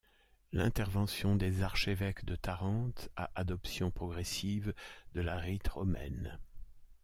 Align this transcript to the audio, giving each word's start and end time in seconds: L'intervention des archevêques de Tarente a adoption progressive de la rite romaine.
L'intervention 0.51 1.35
des 1.35 1.61
archevêques 1.61 2.25
de 2.25 2.35
Tarente 2.35 3.09
a 3.15 3.29
adoption 3.35 3.91
progressive 3.91 4.73
de 5.13 5.21
la 5.21 5.37
rite 5.37 5.67
romaine. 5.67 6.39